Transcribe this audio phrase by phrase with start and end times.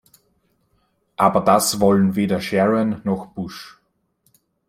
[1.15, 3.79] Aber das wollen weder Sharon noch Bush.